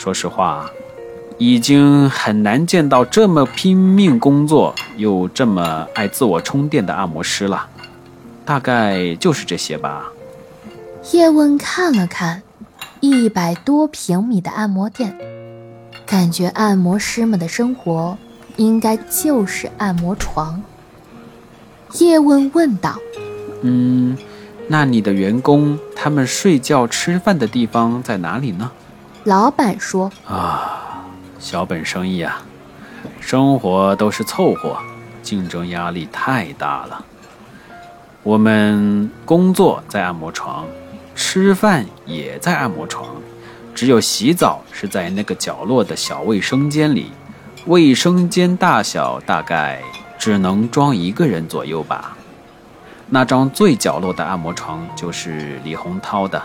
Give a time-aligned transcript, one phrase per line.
[0.00, 0.70] 说实话，
[1.36, 7.68] 已经很难见到这么拼命工作又这么爱自我充电的按摩师了。
[8.46, 10.10] 大概就是这些吧。
[11.12, 12.42] 叶问看了看
[13.00, 15.14] 一百多平米的按摩店，
[16.06, 18.16] 感觉按摩师们的生活
[18.56, 20.62] 应该就是按摩床。
[21.98, 22.98] 叶问问道
[23.60, 24.16] ：“嗯，
[24.66, 28.70] 那你的员工他们睡觉、吃饭的地方在哪里呢？”
[29.24, 31.04] 老板说：“啊，
[31.38, 32.42] 小本生意啊，
[33.20, 34.78] 生活都是凑合，
[35.22, 37.04] 竞争压力太大了。
[38.22, 40.64] 我们工作在按摩床，
[41.14, 43.06] 吃饭也在按摩床，
[43.74, 47.12] 只有洗澡是在那个角落的小卫生间里。
[47.66, 49.82] 卫生间大小大概
[50.18, 52.16] 只能装一个人左右吧。
[53.10, 56.42] 那张最角落的按摩床就是李洪涛的。”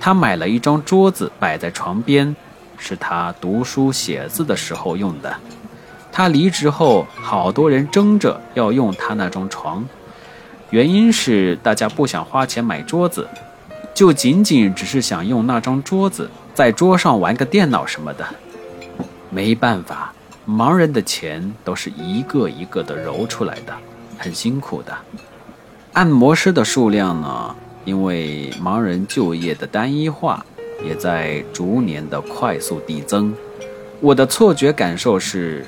[0.00, 2.34] 他买了一张桌子摆在床边，
[2.78, 5.34] 是他读书写字的时候用的。
[6.12, 9.84] 他离职后，好多人争着要用他那张床，
[10.70, 13.28] 原因是大家不想花钱买桌子，
[13.92, 18.24] 就仅仅只是想用那张桌子在桌上玩个电脑什么的。
[19.28, 20.14] 没办法，
[20.48, 23.74] 盲人的钱都是一个一个的揉出来的，
[24.16, 24.96] 很辛苦的。
[25.92, 27.54] 按摩师的数量呢？
[27.86, 30.44] 因为盲人就业的单一化，
[30.84, 33.32] 也在逐年的快速递增。
[34.00, 35.64] 我的错觉感受是，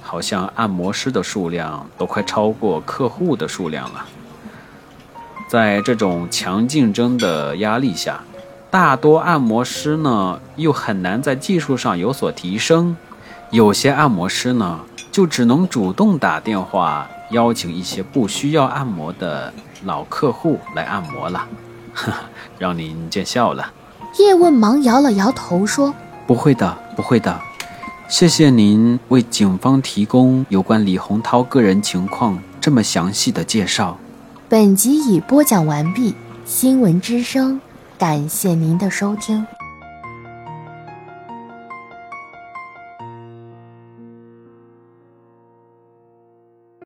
[0.00, 4.06] 好像按摩师的数量都快超过客户的数量了。
[5.48, 8.22] 在这种强竞争的压力下，
[8.70, 12.96] 大多按摩师呢又很难在技术上有所提升。
[13.50, 14.80] 有些按摩师呢，
[15.14, 19.54] 就只能主动打电话邀请一些不需要按摩的。
[19.84, 21.46] 老客户来按摩了，
[22.58, 23.70] 让您见笑了。
[24.18, 25.94] 叶问忙摇了摇头说
[26.26, 27.40] ：“不会的，不会的，
[28.08, 33.96] 谢谢您为警方提供有关李洪涛个人情况这么详细的介绍。”
[34.48, 37.60] 本集已播讲完毕，新闻之声，
[37.96, 39.46] 感谢您的收听。